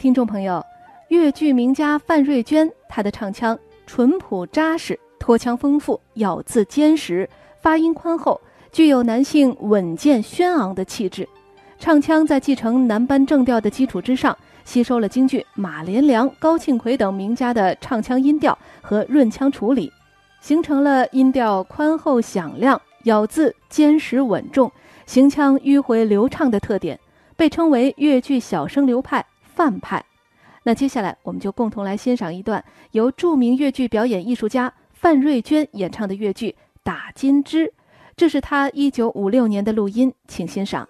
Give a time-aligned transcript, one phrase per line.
[0.00, 0.64] 听众朋友，
[1.08, 7.28] 越剧名家范瑞娟，她的唱腔淳朴扎实，拖腔丰富，咬字坚实，
[7.60, 8.40] 发音宽厚，
[8.72, 11.28] 具有男性稳健轩昂的气质。
[11.78, 14.34] 唱腔在继承男班正调的基础之上，
[14.64, 19.92] 吸收了京剧马连良、高庆奎等名家的唱腔音调和润腔处理，
[20.40, 24.72] 形成了音调宽厚响亮、咬字坚实稳重、
[25.04, 26.98] 行腔迂回流畅的特点，
[27.36, 29.22] 被称为越剧小生流派。
[29.60, 30.02] 范派，
[30.62, 36.50] 那接下来我们就共同来欣赏一段由著名越剧表演艺术家范瑞娟演唱的越剧
[36.82, 37.66] 《打金枝》，
[38.16, 40.88] 这是她一九五六年的录音，请欣赏。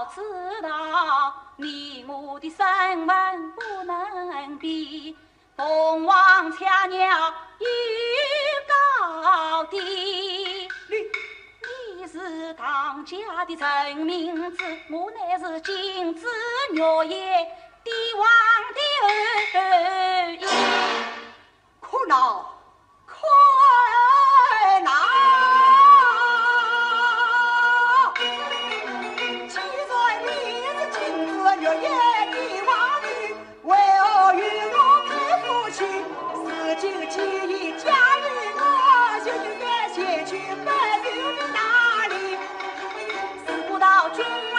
[0.00, 0.22] 要知
[0.62, 5.14] 道，你我的身份不能比，
[5.54, 7.06] 凤凰恰鸟
[7.58, 7.66] 有
[8.66, 9.78] 高低。
[10.88, 10.96] 你
[11.98, 16.26] 你是唐家的真名字，我乃是金枝
[16.72, 17.46] 玉叶
[17.84, 18.26] 帝王
[18.72, 20.46] 的儿媳，
[21.78, 22.49] 可恼！
[44.16, 44.49] children.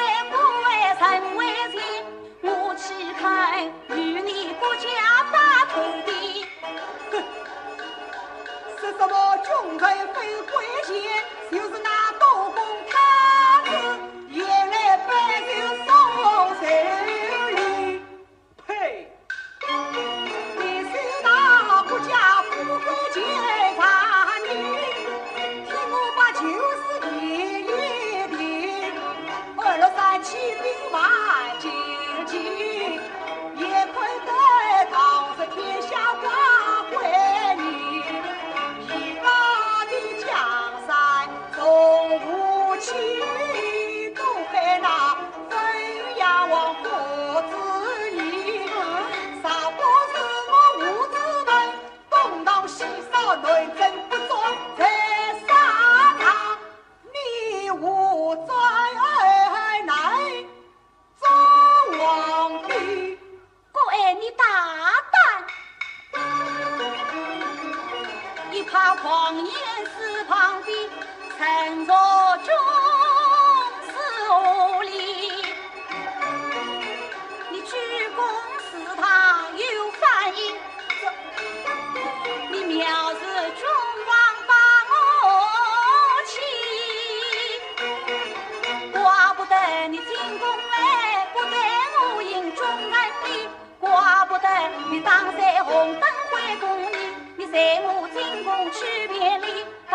[69.04, 69.50] 你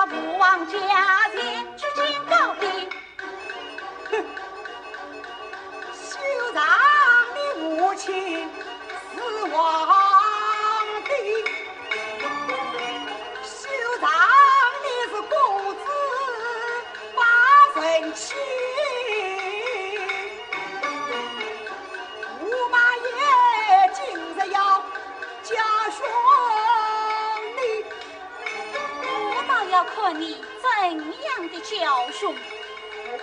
[0.09, 0.79] 父王驾
[1.35, 2.63] 前，至今告别，
[5.93, 6.09] 休
[6.55, 6.63] 让
[7.35, 8.49] 你母亲
[9.15, 9.96] 死亡。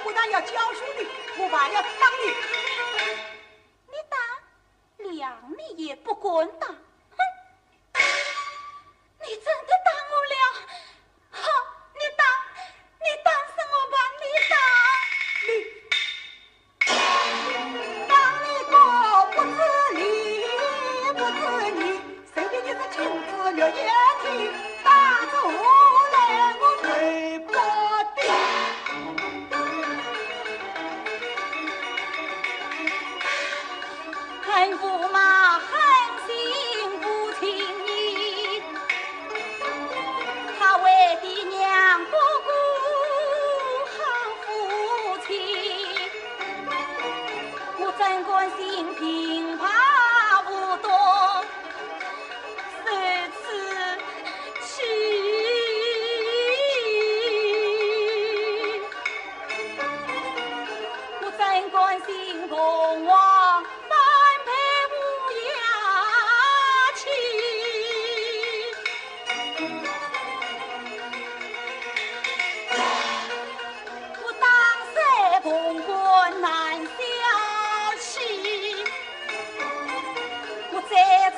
[0.03, 1.05] 不但要教书的
[1.37, 2.27] 我还要当你。
[3.87, 4.17] 你打
[5.09, 6.67] 两你也不管打。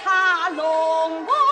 [0.06, 1.45] 他龙宫。